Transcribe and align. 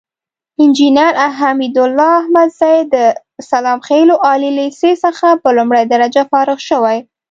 انجينر 0.61 1.13
حميدالله 1.37 2.11
احمدزى 2.21 2.75
د 2.93 2.95
سلام 3.51 3.79
خيلو 3.87 4.15
عالي 4.25 4.49
ليسې 4.59 4.91
څخه 5.05 5.27
په 5.41 5.49
لومړۍ 5.57 5.83
درجه 5.93 6.21
فارغ 6.31 6.57
شوى. 6.69 6.97